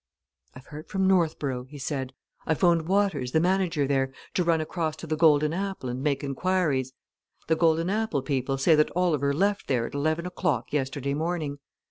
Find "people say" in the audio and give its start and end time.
8.23-8.73